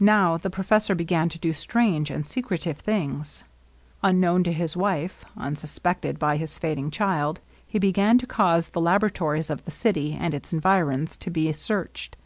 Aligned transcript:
Now 0.00 0.38
the 0.38 0.48
professor 0.48 0.94
began 0.94 1.28
to 1.28 1.38
do 1.38 1.52
strange 1.52 2.10
and 2.10 2.24
secre 2.24 2.58
tive 2.58 2.78
things. 2.78 3.44
Unknown 4.02 4.42
to 4.44 4.52
his 4.54 4.78
wife, 4.78 5.26
unsuspected 5.36 6.18
by 6.18 6.38
his 6.38 6.56
fading 6.56 6.90
child, 6.90 7.42
he 7.66 7.78
began 7.78 8.16
to 8.16 8.26
cause 8.26 8.70
the 8.70 8.80
laboratories 8.80 9.50
of 9.50 9.66
the 9.66 9.70
city 9.70 10.14
and 10.18 10.32
its 10.32 10.54
environs 10.54 11.18
to 11.18 11.28
be 11.28 11.52
searched. 11.52 12.16